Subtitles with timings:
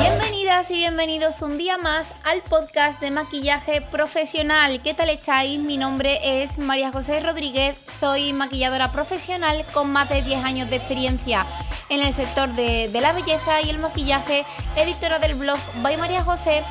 [0.00, 4.82] Bienvenidas y bienvenidos un día más al podcast de maquillaje profesional.
[4.82, 5.60] ¿Qué tal estáis?
[5.60, 10.76] Mi nombre es María José Rodríguez, soy maquilladora profesional con más de 10 años de
[10.76, 11.46] experiencia
[11.90, 14.44] en el sector de, la belleza y el maquillaje,
[14.76, 16.64] editora del blog By María José,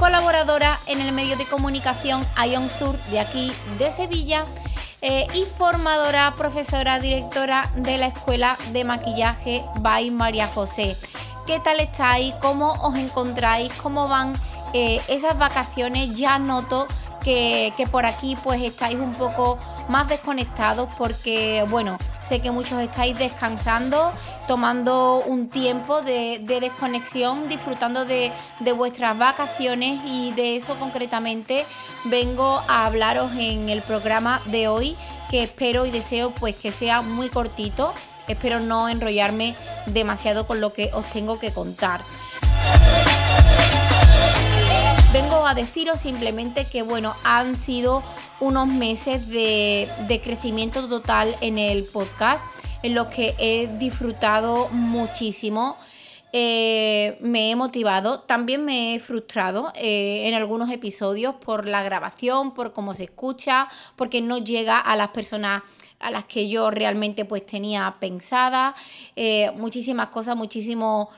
[0.00, 4.44] colaboradora en el medio de comunicación Ion Sur de aquí de Sevilla
[5.02, 10.96] eh, y formadora, profesora, directora de la Escuela de Maquillaje By María José.
[11.46, 12.34] ¿Qué tal estáis?
[12.36, 13.70] ¿Cómo os encontráis?
[13.74, 14.32] ¿Cómo van
[14.72, 16.16] eh, esas vacaciones?
[16.16, 16.86] Ya noto
[17.22, 19.58] que, por aquí pues estáis un poco
[19.88, 24.10] más desconectados porque bueno, sé que muchos estáis descansando,
[24.50, 28.32] tomando un tiempo de, desconexión, disfrutando de,
[28.76, 31.64] vuestras vacaciones y de eso concretamente
[32.06, 34.96] vengo a hablaros en el programa de hoy
[35.30, 37.94] que espero y deseo pues que sea muy cortito,
[38.26, 39.54] espero no enrollarme
[39.86, 42.00] demasiado con lo que os tengo que contar.
[45.12, 48.02] Vengo a deciros simplemente que bueno, han sido
[48.40, 52.42] unos meses de, crecimiento total en el podcast,
[52.82, 55.76] en los que he disfrutado muchísimo.
[56.32, 62.54] Eh, me he motivado, también me he frustrado eh, en algunos episodios por la grabación,
[62.54, 65.62] por cómo se escucha, porque no llega a las personas
[65.98, 68.74] a las que yo realmente pues tenía pensada,
[69.16, 71.08] eh, muchísimas cosas, muchísimos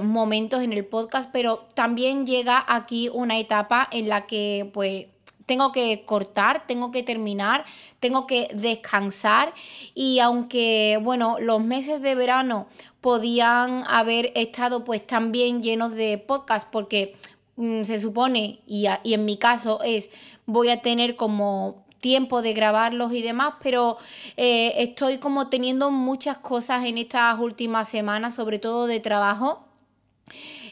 [0.00, 5.06] momentos en el podcast, pero también llega aquí una etapa en la que pues
[5.46, 7.64] tengo que cortar, tengo que terminar,
[8.00, 9.54] tengo que descansar.
[9.94, 12.66] Y aunque bueno, los meses de verano
[13.00, 17.14] podían haber estado pues también llenos de podcast porque
[17.56, 20.10] mm, se supone y, y en mi caso es
[20.46, 23.96] voy a tener como tiempo de grabarlos y demás, pero
[24.36, 29.64] eh, estoy como teniendo muchas cosas en estas últimas semanas, sobre todo de trabajo,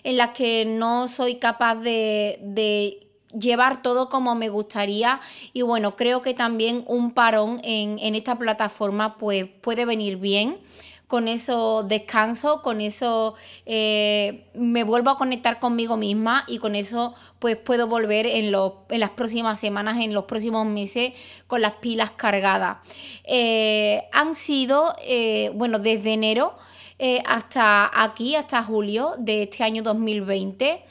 [0.02, 3.06] en las que no soy capaz de,
[3.38, 5.20] llevar todo como me gustaría
[5.52, 10.58] y bueno, creo que también un parón en, en esta plataforma pues puede venir bien
[11.10, 13.34] con eso descanso, con eso
[13.66, 19.00] eh, me vuelvo a conectar conmigo misma y con eso pues puedo volver en, en
[19.00, 21.14] las próximas semanas, en los próximos meses
[21.48, 22.78] con las pilas cargadas.
[23.24, 26.54] Eh, han sido, eh, bueno, desde enero
[27.26, 30.84] hasta aquí, hasta julio de este año 2020.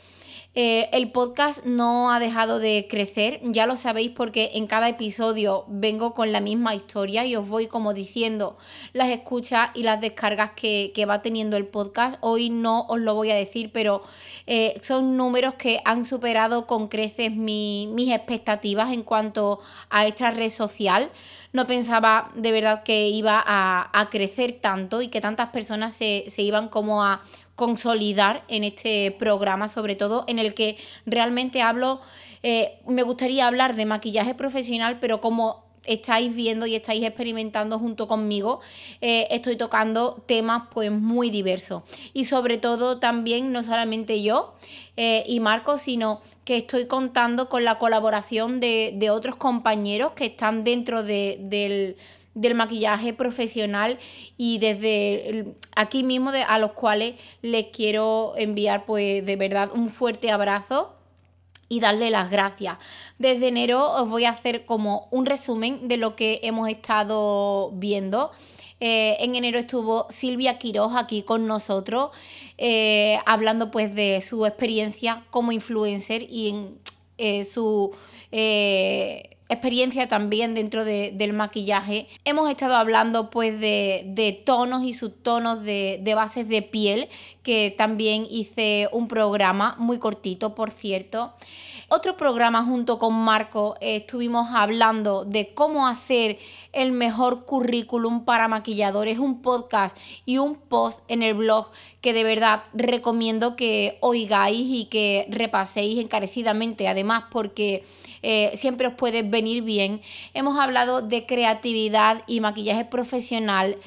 [0.56, 5.64] Eh, el podcast no ha dejado de crecer, ya lo sabéis porque en cada episodio
[5.68, 8.58] vengo con la misma historia y os voy como diciendo
[8.92, 12.18] las escuchas y las descargas que, va teniendo el podcast.
[12.22, 14.02] Hoy no os lo voy a decir, pero
[14.48, 19.62] eh, son números que han superado con creces mis expectativas en cuanto
[19.92, 21.12] a esta red social.
[21.54, 26.42] No pensaba de verdad que iba a, crecer tanto y que tantas personas se, se
[26.42, 27.22] iban como a
[27.60, 32.00] consolidar en este programa, sobre todo en el que realmente hablo,
[32.42, 38.08] eh, me gustaría hablar de maquillaje profesional, pero como estáis viendo y estáis experimentando junto
[38.08, 38.62] conmigo,
[39.02, 41.84] eh, estoy tocando temas pues muy diversos.
[42.14, 44.54] Y sobre todo también, no solamente yo
[44.96, 50.64] eh, y Marco, sino que estoy contando con la colaboración de, otros compañeros que están
[50.64, 51.98] dentro de, del
[52.34, 53.98] del maquillaje profesional
[54.38, 59.90] y desde aquí mismo de, a los cuales les quiero enviar pues de verdad un
[59.90, 60.94] fuerte abrazo
[61.70, 62.78] y darle las gracias.
[63.18, 68.32] Desde enero os voy a hacer como un resumen de lo que hemos estado viendo.
[68.82, 72.12] Eh, en enero estuvo Silvia Quiroz aquí con nosotros,
[72.58, 76.80] eh, hablando pues de su experiencia como influencer y en
[77.18, 77.92] eh, su
[79.50, 82.08] experiencia también dentro del maquillaje.
[82.24, 87.10] Hemos estado hablando pues de, tonos y subtonos de, de, bases de piel,
[87.50, 91.34] que también hice un programa muy cortito, por cierto.
[91.88, 96.38] Otro programa junto con Marco eh, estuvimos hablando de cómo hacer
[96.74, 99.98] el mejor currículum para maquilladores, un podcast
[100.28, 105.98] y un post en el blog que de verdad recomiendo que oigáis y que repaséis
[105.98, 107.84] encarecidamente, además porque
[108.22, 110.02] eh, siempre os puede venir bien.
[110.36, 113.78] Hemos hablado de creatividad y maquillaje profesional.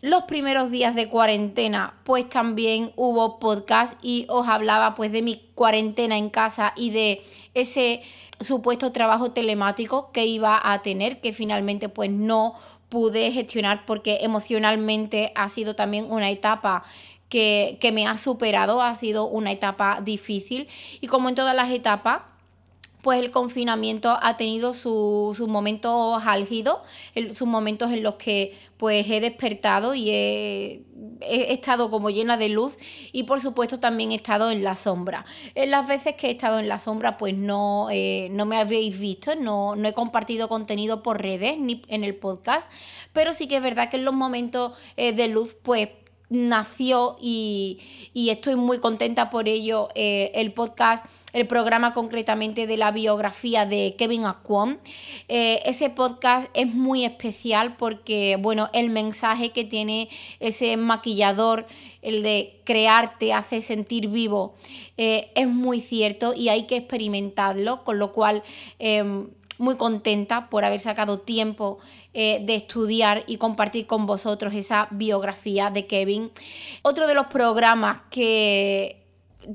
[0.00, 5.42] Los primeros días de cuarentena, pues también hubo podcast y os hablaba pues de mi
[5.56, 7.22] cuarentena en casa y de
[7.54, 8.02] ese
[8.38, 12.54] supuesto trabajo telemático que iba a tener, que finalmente pues no
[12.88, 16.84] pude gestionar porque emocionalmente ha sido también una etapa
[17.28, 20.68] que, que me ha superado, ha sido una etapa difícil.
[21.00, 22.22] Y como en todas las etapas,
[23.02, 26.78] pues el confinamiento ha tenido sus momentos álgidos,
[27.34, 30.84] sus momentos en los que pues he despertado y he,
[31.20, 32.76] estado como llena de luz
[33.12, 35.24] y por supuesto también he estado en la sombra.
[35.54, 38.98] En las veces que he estado en la sombra pues no, eh, no me habéis
[38.98, 42.70] visto, no, no he compartido contenido por redes ni en el podcast,
[43.12, 45.88] pero sí que es verdad que en los momentos eh, de luz pues
[46.30, 47.80] nació y,
[48.14, 53.94] estoy muy contenta por ello eh, el podcast, el programa concretamente de la biografía de
[53.96, 54.78] Kevin Aquon.
[55.28, 60.08] Eh, ese podcast es muy especial porque, bueno, el mensaje que tiene
[60.40, 61.66] ese maquillador,
[62.02, 64.54] el de crearte, hace sentir vivo,
[64.96, 68.42] eh, es muy cierto y hay que experimentarlo, con lo cual
[68.78, 69.28] em,
[69.58, 71.78] muy contenta por haber sacado tiempo
[72.14, 76.30] eh, de estudiar y compartir con vosotros esa biografía de Kevin.
[76.82, 79.04] Otro de los programas que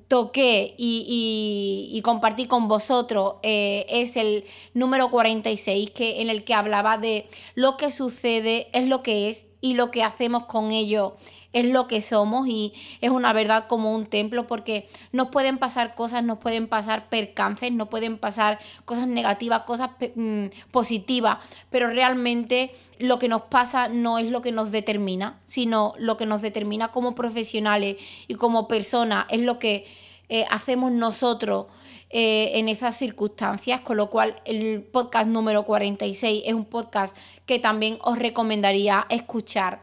[0.07, 6.97] toqué y, compartí con vosotros eh, es el número 46, que, en el que hablaba
[6.97, 11.15] de lo que sucede es lo que es y lo que hacemos con ello
[11.53, 15.95] es lo que somos y es una verdad como un templo porque nos pueden pasar
[15.95, 21.37] cosas, nos pueden pasar percances, nos pueden pasar cosas negativas, cosas mm, positivas,
[21.69, 26.25] pero realmente lo que nos pasa no es lo que nos determina, sino lo que
[26.25, 27.97] nos determina como profesionales
[28.27, 29.85] y como personas, es lo que
[30.29, 31.67] eh, hacemos nosotros.
[32.15, 37.17] Eh, en esas circunstancias, con lo cual el podcast número 46 es un podcast
[37.47, 39.81] que también os recomendaría escuchar.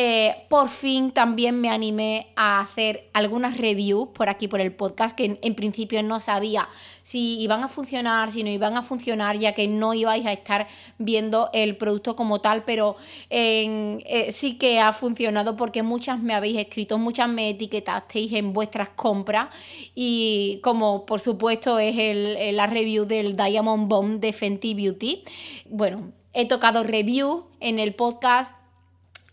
[0.00, 5.16] Eh, por fin también me animé a hacer algunas reviews por aquí, por el podcast,
[5.16, 6.68] que en, principio no sabía
[7.02, 10.68] si iban a funcionar, si no iban a funcionar, ya que no ibais a estar
[10.98, 12.94] viendo el producto como tal, pero
[13.28, 18.90] eh, sí que ha funcionado porque muchas me habéis escrito, muchas me etiquetasteis en vuestras
[18.90, 19.48] compras
[19.96, 25.24] y como por supuesto es el, la review del Diamond Bomb de Fenty Beauty.
[25.68, 28.57] Bueno, he tocado review en el podcast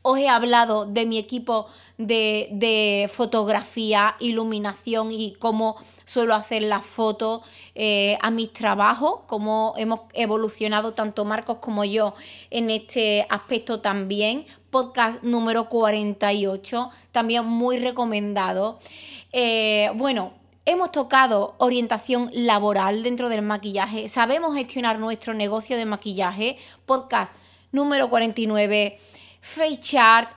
[0.08, 1.66] os he hablado de mi equipo
[1.98, 7.42] de, fotografía, iluminación y cómo suelo hacer las fotos
[7.74, 12.14] eh, a mis trabajos, cómo hemos evolucionado tanto Marcos como yo
[12.52, 14.46] en este aspecto también.
[14.70, 18.78] Podcast número 48, también muy recomendado.
[19.34, 20.34] Eh, bueno,
[20.68, 26.58] Hemos tocado orientación laboral dentro del maquillaje, sabemos gestionar nuestro negocio de maquillaje,
[26.88, 27.36] podcast
[27.72, 28.98] número 49,
[29.46, 30.32] face chart,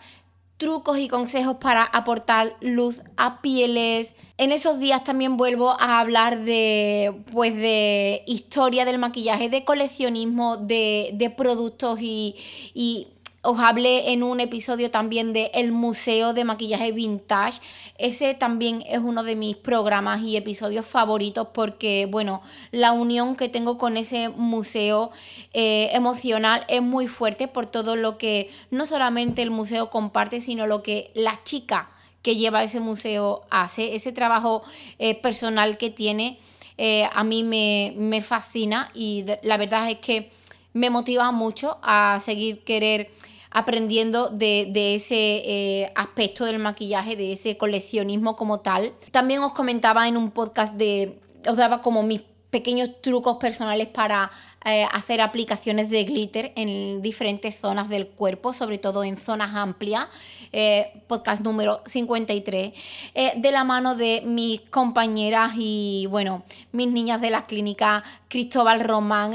[0.58, 4.14] trucos y consejos para aportar luz a pieles.
[4.37, 10.58] En esos días también vuelvo a hablar de, pues, de historia del maquillaje, de coleccionismo,
[10.58, 12.37] de, de productos y,
[12.75, 13.08] y
[13.43, 17.61] os hablé en un episodio también de el Museo de Maquillaje Vintage.
[17.96, 22.43] Ese también es uno de mis programas y episodios favoritos porque, bueno,
[22.73, 25.12] la unión que tengo con ese museo
[25.52, 30.67] eh, emocional es muy fuerte por todo lo que no solamente el museo comparte, sino
[30.67, 31.90] lo que la chica
[32.23, 34.64] que lleva ese museo hace, ese trabajo
[34.99, 36.38] eh, personal que tiene.
[36.76, 40.31] Eh, a mí me, me fascina y la verdad es que
[40.72, 43.10] me motiva mucho a seguir querer
[43.50, 48.92] aprendiendo de, ese eh, aspecto del maquillaje, de ese coleccionismo como tal.
[49.10, 51.18] También os comentaba en un podcast de,
[51.48, 52.20] os daba como mis
[52.50, 54.30] pequeños trucos personales para
[54.64, 60.09] eh, hacer aplicaciones de glitter en diferentes zonas del cuerpo, sobre todo en zonas amplias.
[60.52, 62.73] Eh, podcast número 53,
[63.14, 66.42] eh, de la mano de mis compañeras y, bueno,
[66.73, 69.35] mis niñas de la clínica Cristóbal Román.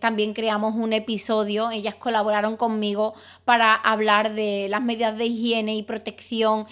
[0.00, 5.82] también creamos un episodio, ellas colaboraron conmigo para hablar de las medidas de higiene y
[5.82, 6.66] protección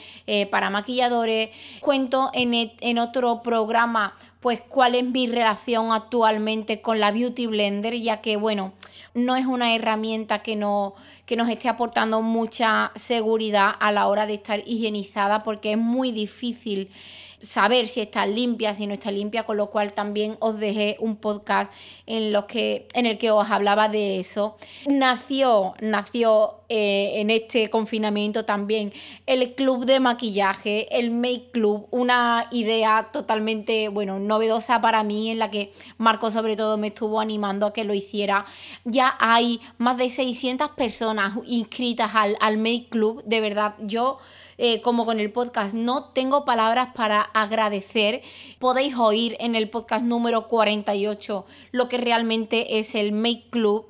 [0.50, 1.50] para maquilladores.
[1.80, 7.46] Cuento en, e, en otro programa pues cuál es mi relación actualmente con la Beauty
[7.82, 8.72] Ya que bueno,
[9.14, 10.94] no es una herramienta que, no,
[11.26, 16.12] que nos esté aportando mucha seguridad a la hora de estar higienizada porque es muy
[16.12, 16.90] difícil
[17.40, 21.16] saber si está limpia, si no está limpia, con lo cual también os dejé un
[21.16, 21.72] podcast
[22.06, 24.56] en, los que, en el que os hablaba de eso.
[24.86, 28.92] Nació, nació eh, en este confinamiento también
[29.26, 35.38] el club de maquillaje, el Make Club, una idea totalmente, bueno, novedosa para mí en
[35.38, 38.44] la que Marco sobre todo me estuvo animando a que lo hiciera.
[38.84, 44.18] Ya hay más de 600 personas inscritas al, al Make Club, de verdad, yo...
[44.60, 45.72] Eh, como con el podcast.
[45.72, 48.22] No tengo palabras para agradecer.
[48.58, 53.86] Podéis oír en el podcast número 48 lo que realmente es el Make Club.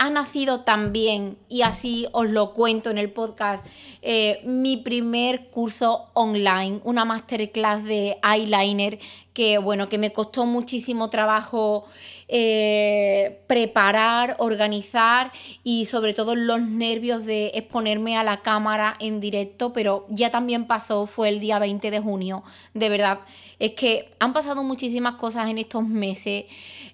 [0.00, 3.66] Ha nacido también, y así os lo cuento en el podcast,
[4.00, 9.00] eh, mi primer curso online, una masterclass de eyeliner
[9.38, 11.84] que bueno, que me costó muchísimo trabajo
[12.26, 15.30] eh, preparar, organizar
[15.62, 20.66] y sobre todo los nervios de exponerme a la cámara en directo, pero ya también
[20.66, 22.42] pasó, fue el día 20 de junio,
[22.74, 23.20] de verdad.
[23.58, 26.44] Es que han pasado muchísimas cosas en estos meses.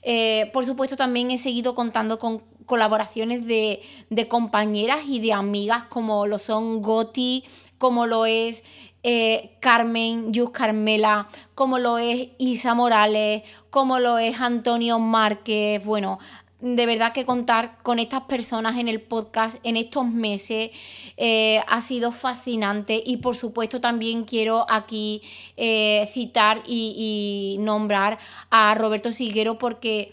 [0.03, 3.83] Eh, por supuesto, también he seguido contando con colaboraciones de,
[4.29, 7.45] compañeras y de amigas como lo son Goti,
[7.79, 8.63] como lo es
[9.03, 15.85] eh, Carmen Yus Carmela, como lo es Isa Morales, como lo es Antonio Márquez.
[15.85, 16.19] Bueno,
[16.65, 20.71] de verdad que contar con estas personas en el podcast en estos meses
[21.19, 25.21] eh, ha sido fascinante y por supuesto también quiero aquí
[25.59, 28.19] eh, citar y, nombrar
[28.51, 30.13] a Roberto Siguero porque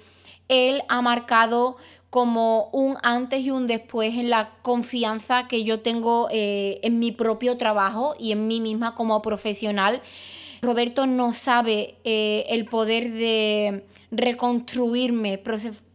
[0.49, 1.77] él ha marcado
[2.09, 7.13] como un antes y un después en la confianza que yo tengo eh, en mi
[7.13, 10.01] propio trabajo y en mí misma como profesional.
[10.61, 15.39] Roberto no sabe el poder de reconstruirme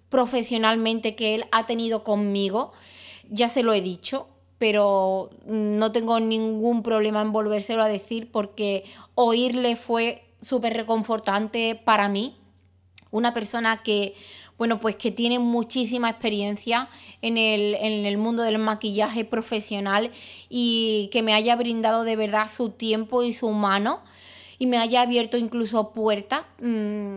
[0.09, 2.73] profesionalmente que él ha tenido conmigo.
[3.29, 8.85] Ya se lo he dicho, pero no tengo ningún problema en volvérselo a decir porque
[9.15, 12.37] oírle fue súper reconfortante para mí.
[13.11, 14.15] Una persona que
[14.59, 16.89] bueno, pues que tiene muchísima experiencia
[17.21, 20.11] en el, mundo del maquillaje profesional
[20.49, 24.01] y que me haya brindado de verdad su tiempo y su mano
[24.59, 27.17] y me haya abierto incluso puertas mm,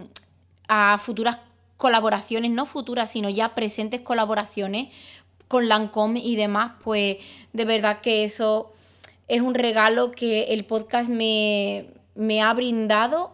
[0.68, 1.38] a futuras
[1.80, 4.90] colaboraciones, no futuras, sino ya presentes colaboraciones
[5.48, 7.18] con Lancome y demás, pues
[7.54, 8.74] de verdad que eso
[9.30, 13.32] es un regalo que el podcast me, me ha brindado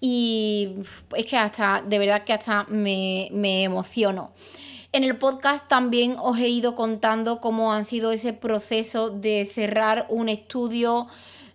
[0.00, 0.74] y
[1.16, 3.30] es que hasta, de verdad que hasta me,
[3.62, 4.32] emociono.
[4.90, 10.06] En el podcast también os he ido contando cómo han sido ese proceso de cerrar
[10.08, 11.06] un estudio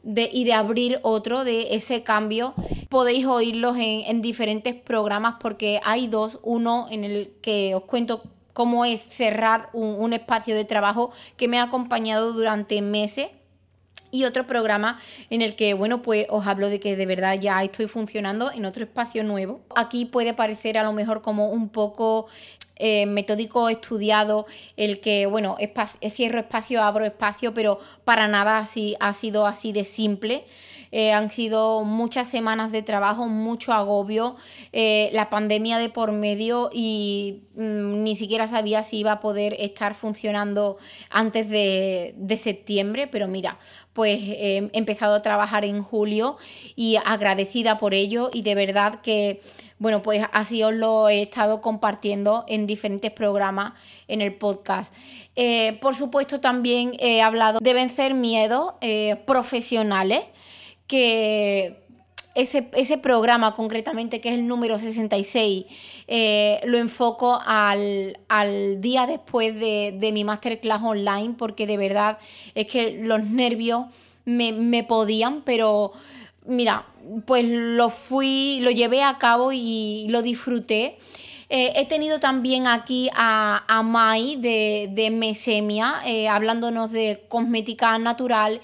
[0.04, 2.54] de, y de abrir otro, de ese cambio.
[2.92, 8.22] Podéis oírlos en, diferentes programas porque hay dos, uno en el que os cuento
[8.52, 13.30] cómo es cerrar un espacio de trabajo que me ha acompañado durante meses
[14.12, 17.64] y otro programa en el que, bueno, pues os hablo de que de verdad ya
[17.64, 19.62] estoy funcionando en otro espacio nuevo.
[19.74, 22.28] Aquí puede parecer a lo mejor como un poco
[22.76, 25.56] eh, metódico estudiado el que, bueno,
[26.14, 30.46] cierro espacio, abro espacio, pero para nada así, ha sido así de simple.
[30.92, 34.36] Eh, han sido muchas semanas de trabajo, mucho agobio,
[34.74, 39.56] eh, la pandemia de por medio y mm, ni siquiera sabía si iba a poder
[39.60, 40.78] estar funcionando
[41.10, 43.58] antes de, de septiembre, pero mira,
[43.94, 46.38] pues he empezado a trabajar en julio
[46.76, 49.42] y agradecida por ello y de verdad que
[49.80, 53.74] bueno, pues así os lo he estado compartiendo en diferentes programas
[54.08, 54.94] en el podcast.
[55.36, 58.76] Eh, por supuesto, también he hablado de vencer miedos
[59.26, 60.22] profesionales
[60.92, 61.78] que
[62.36, 65.66] ese, programa concretamente, que es el número 66,
[66.10, 68.18] eh, lo enfoco al,
[68.82, 72.18] día después de, mi masterclass online, porque de verdad
[72.56, 73.86] es que los nervios
[74.26, 75.94] me, podían, pero
[76.46, 76.86] mira,
[77.26, 80.98] pues lo fui, lo llevé a cabo y lo disfruté.
[81.48, 87.98] Eh, he tenido también aquí a, a Mai de, de Mesemia, eh, hablándonos de cosmética
[87.98, 88.60] natural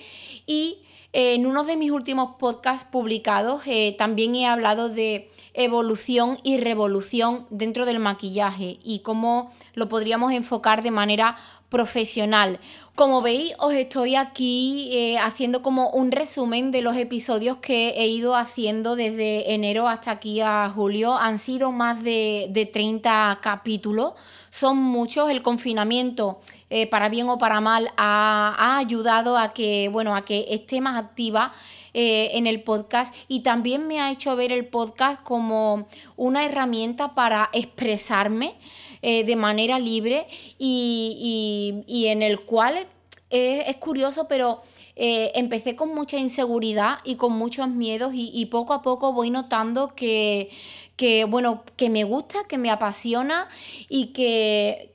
[0.46, 0.79] y
[1.14, 7.48] en uno de mis últimos podcasts publicados eh, también he hablado de evolución y revolución
[7.50, 11.38] dentro del maquillaje y cómo lo podríamos enfocar de manera
[11.70, 12.60] profesional.
[12.96, 18.08] Como veis, os estoy aquí eh, haciendo como un resumen de los episodios que he
[18.08, 21.16] ido haciendo desde enero hasta aquí a julio.
[21.16, 24.14] Han sido más de, de 30 capítulos
[24.58, 25.30] son muchos.
[25.30, 30.46] El confinamiento, eh, para bien o para mal, ha, ayudado a que, bueno, a que
[30.50, 31.54] esté más activa
[31.94, 37.14] eh, en el podcast y también me ha hecho ver el podcast como una herramienta
[37.14, 38.56] para expresarme
[39.02, 42.88] eh, de manera libre y, en el cual
[43.30, 44.62] es, curioso, pero
[45.00, 50.50] empecé con mucha inseguridad y con muchos miedos y, poco a poco voy notando que,
[50.96, 53.48] que, bueno, que me gusta, que me apasiona
[53.89, 54.94] y que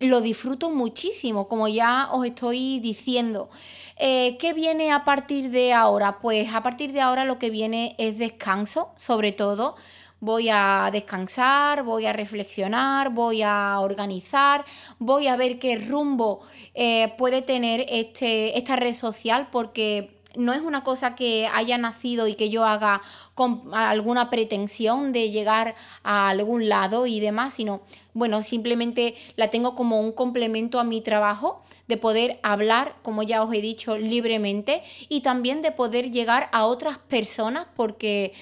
[0.00, 3.48] lo disfruto muchísimo, como ya os estoy diciendo.
[3.96, 6.18] Eh, ¿Qué viene a partir de ahora?
[6.20, 9.76] Pues a partir de ahora lo que viene es descanso, sobre todo.
[10.20, 14.64] Voy a descansar, voy a reflexionar, voy a organizar,
[14.98, 16.40] voy a ver qué rumbo
[16.74, 22.26] eh, puede tener este, esta red social, porque no es una cosa que haya nacido
[22.28, 23.02] y que yo haga
[23.34, 29.74] con alguna pretensión de llegar a algún lado y demás, sino, bueno, simplemente la tengo
[29.74, 34.82] como un complemento a mi trabajo, de poder hablar, como ya os he dicho, libremente
[35.08, 38.32] y también de poder llegar a otras personas porque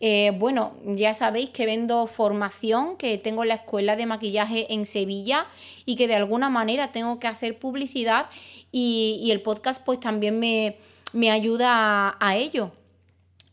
[0.00, 5.46] Eh, bueno, ya sabéis que vendo formación, que tengo la escuela de maquillaje en Sevilla
[5.84, 8.26] y que de alguna manera tengo que hacer publicidad
[8.72, 12.72] y, el podcast pues también me, ayuda a, ello.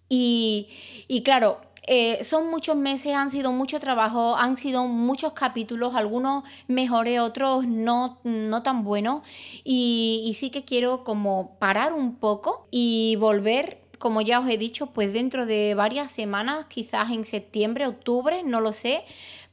[0.09, 0.69] Y,
[1.07, 6.43] y claro, eh, son muchos meses, han sido mucho trabajo, han sido muchos capítulos, algunos
[6.67, 9.21] mejores, otros no, no tan buenos.
[9.63, 14.87] Y, sí que quiero como parar un poco y volver como ya os he dicho,
[14.87, 19.03] pues dentro de varias semanas, quizás en septiembre, octubre, no lo sé,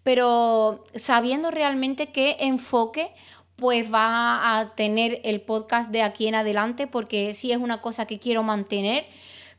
[0.02, 3.12] pero sabiendo realmente qué enfoque
[3.56, 8.04] pues va a tener el podcast de aquí en adelante, porque sí es una cosa
[8.06, 9.06] que quiero mantener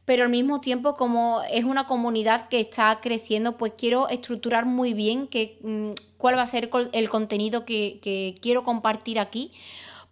[0.06, 4.94] pero al mismo tiempo como es una comunidad que está creciendo, pues quiero estructurar muy
[4.94, 9.52] bien que, mm, cuál va a ser el contenido que, quiero compartir aquí,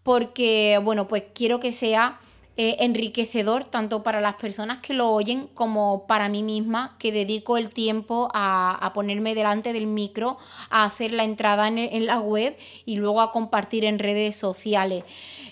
[0.02, 2.20] porque bueno, pues quiero que sea
[2.56, 7.58] eh, enriquecedor tanto para las personas que lo oyen como para mí misma, que dedico
[7.58, 10.38] el tiempo a, ponerme delante del micro,
[10.70, 12.56] a hacer la entrada en, la web
[12.86, 15.04] y luego a compartir en redes sociales.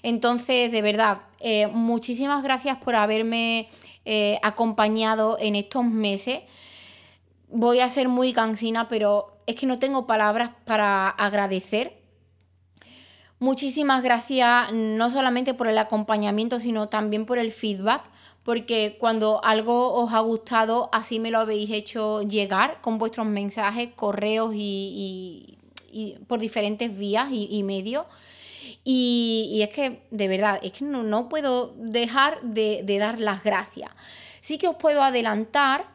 [0.03, 3.67] Entonces, de verdad, eh, muchísimas gracias por haberme
[4.05, 6.41] eh, acompañado en estos meses.
[7.49, 12.00] Voy a ser muy cansina, pero es que no tengo palabras para agradecer.
[13.41, 18.03] Muchísimas gracias no solamente por el acompañamiento, sino también por el feedback,
[18.43, 23.89] porque cuando algo os ha gustado, así me lo habéis hecho llegar con vuestros mensajes,
[23.93, 25.57] correos y,
[26.27, 28.05] por diferentes vías y medios.
[28.83, 33.91] Y, es que, de verdad, es que no, puedo dejar de, dar las gracias.
[34.39, 35.85] Sí que os puedo adelantar,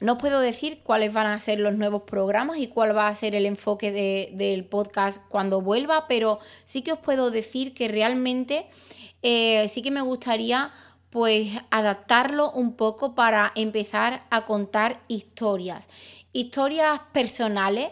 [0.00, 3.34] no puedo decir cuáles van a ser los nuevos programas y cuál va a ser
[3.34, 3.92] el enfoque
[4.32, 8.66] del podcast cuando vuelva, pero sí que os puedo decir que realmente
[9.22, 10.72] eh, sí que me gustaría
[11.10, 15.86] pues adaptarlo un poco para empezar a contar historias,
[16.32, 17.90] historias personales.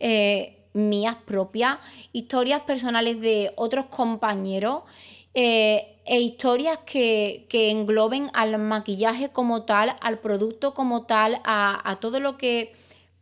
[0.00, 1.78] Eh, mías propias,
[2.12, 4.82] historias personales de otros compañeros
[5.34, 12.18] eh, e historias que, engloben al maquillaje como tal, al producto como tal, a, todo
[12.18, 12.72] lo que,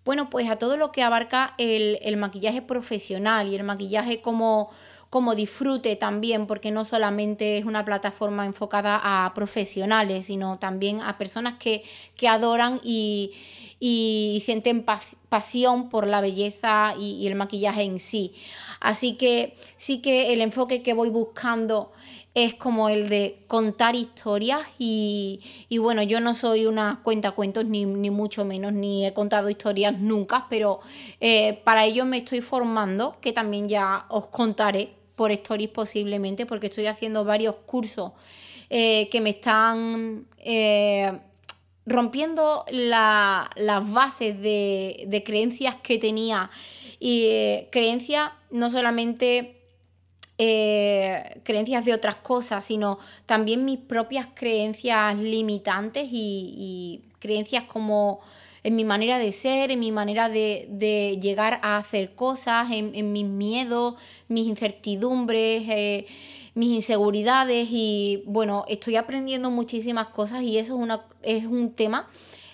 [0.05, 4.71] bueno, pues a todo lo que abarca el, maquillaje profesional y el maquillaje como,
[5.11, 11.19] como disfrute también, porque no solamente es una plataforma enfocada a profesionales, sino también a
[11.19, 11.83] personas que,
[12.15, 13.33] que adoran y,
[13.81, 14.87] y sienten
[15.29, 18.35] pasión por la belleza y, el maquillaje en sí.
[18.81, 21.93] Así que sí que el enfoque que voy buscando
[22.37, 25.40] es como el de contar historias y,
[25.81, 30.46] bueno, yo no soy una cuenta cuentos ni, mucho menos, ni he contado historias nunca,
[30.51, 30.81] pero
[31.18, 36.66] eh, para ello me estoy formando, que también ya os contaré por stories posiblemente, porque
[36.66, 38.12] estoy haciendo varios cursos
[38.68, 41.18] eh, que me están eh,
[41.87, 43.49] rompiendo las
[43.90, 46.51] bases de, creencias que tenía.
[47.01, 47.31] Y
[47.70, 49.56] creencias no solamente
[50.38, 58.20] eh, creencias de otras cosas, sino también mis propias creencias limitantes y, creencias como
[58.62, 63.27] en mi manera de ser, en mi manera de, llegar a hacer cosas, en, mis
[63.27, 63.94] miedos,
[64.29, 65.64] mis incertidumbres.
[65.68, 66.07] Eh,
[66.55, 72.09] mis inseguridades y bueno, estoy aprendiendo muchísimas cosas y eso es, una, es un tema,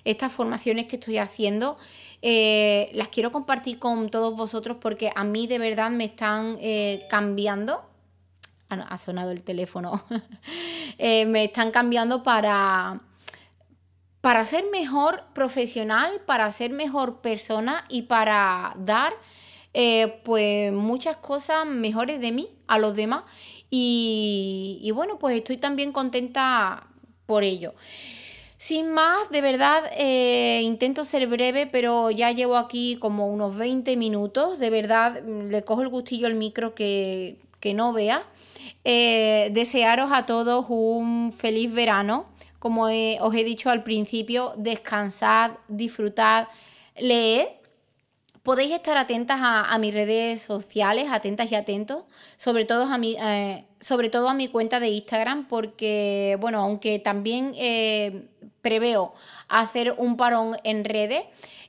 [0.05, 1.79] estas formaciones que estoy haciendo.
[2.25, 7.01] Eh, las quiero compartir con todos vosotros porque a mí de verdad me están eh,
[7.11, 7.83] cambiando.
[8.71, 10.05] Ah, ha sonado el teléfono.
[10.99, 13.01] Eh, me están cambiando para,
[14.21, 19.15] para ser mejor profesional, para ser mejor persona y para dar
[20.23, 23.25] pues muchas cosas mejores de mí a los demás.
[23.75, 26.89] Y, bueno, pues estoy también contenta
[27.25, 27.73] por ello.
[28.63, 33.97] Sin más, de verdad, eh, intento ser breve, pero ya llevo aquí como unos 20
[33.97, 34.61] minutos.
[34.61, 37.39] De verdad, le cojo el gustillo al micro que,
[37.75, 38.23] no vea.
[38.85, 42.27] Eh, desearos a todos un feliz verano.
[42.61, 46.47] Como os he dicho al principio, descansad, disfrutad,
[46.97, 47.49] leed
[48.43, 52.03] Podéis estar atentas a, mis redes sociales, atentas y atentos,
[52.37, 56.99] sobre todo a mi, eh, sobre todo a mi cuenta de Instagram, porque, bueno, aunque
[56.99, 57.55] también
[58.63, 59.13] preveo
[59.49, 61.25] hacer un parón en redes,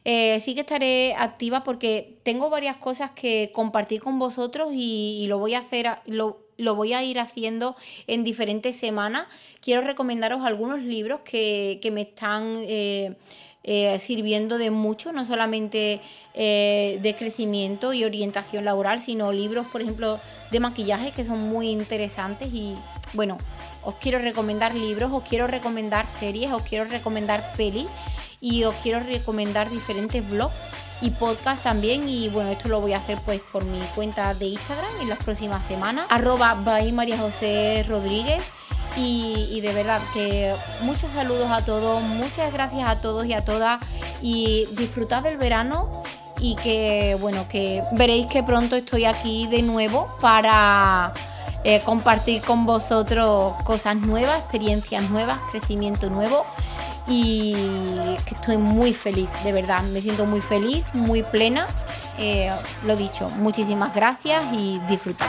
[0.06, 5.40] eh, sí que estaré activa porque tengo varias cosas que compartir con vosotros y, lo
[5.40, 7.76] voy a hacer, lo, voy a ir haciendo
[8.08, 9.28] en diferentes semanas.
[9.62, 13.16] Quiero recomendaros algunos libros que, me están eh,
[14.00, 16.02] sirviendo de mucho, no solamente
[16.34, 20.20] eh, de crecimiento y orientación laboral, sino libros, por ejemplo,
[20.52, 22.76] de maquillaje que son muy interesantes y
[23.14, 23.38] bueno,
[23.84, 27.88] os quiero recomendar libros, os quiero recomendar series, os quiero recomendar pelis
[28.42, 30.56] y os quiero recomendar diferentes blogs
[31.02, 32.08] y podcast también.
[32.10, 35.24] Y bueno esto lo voy a hacer pues por mi cuenta de Instagram en las
[35.24, 36.08] próximas semanas.
[36.10, 38.44] Arroba by María José Rodríguez
[38.96, 43.80] y, de verdad que muchos saludos a todos, muchas gracias a todos y a todas
[44.22, 46.04] y disfrutad del verano
[46.40, 51.14] y que bueno, que veréis que pronto estoy aquí de nuevo para
[51.64, 56.46] eh, compartir con vosotros cosas nuevas, experiencias nuevas, crecimiento nuevo
[57.08, 57.54] y
[58.26, 61.68] que estoy muy feliz, de verdad, me siento muy feliz, muy plena.
[62.18, 62.52] Eh,
[62.86, 65.28] lo dicho, muchísimas gracias y disfrutad.